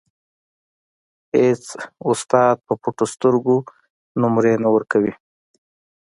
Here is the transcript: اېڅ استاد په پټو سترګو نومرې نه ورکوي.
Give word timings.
اېڅ 1.35 1.65
استاد 2.09 2.55
په 2.65 2.73
پټو 2.81 3.05
سترګو 3.13 3.57
نومرې 4.19 4.53
نه 4.63 4.69
ورکوي. 4.75 5.13